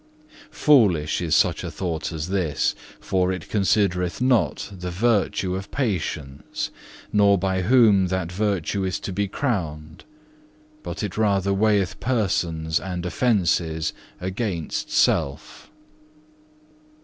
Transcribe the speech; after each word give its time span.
Foolish 0.49 1.21
is 1.21 1.35
such 1.35 1.63
a 1.63 1.69
thought 1.69 2.11
as 2.11 2.29
this, 2.29 2.73
for 2.99 3.31
it 3.31 3.49
considereth 3.49 4.19
not 4.19 4.71
the 4.75 4.89
virtue 4.89 5.53
of 5.55 5.69
patience, 5.69 6.71
nor 7.13 7.37
by 7.37 7.61
whom 7.61 8.07
that 8.07 8.31
virtue 8.31 8.83
is 8.83 8.99
to 8.99 9.13
be 9.13 9.27
crowned, 9.27 10.03
but 10.81 11.03
it 11.03 11.19
rather 11.19 11.53
weigheth 11.53 11.99
persons 11.99 12.79
and 12.79 13.05
offences 13.05 13.93
against 14.19 14.89
self. 14.89 15.69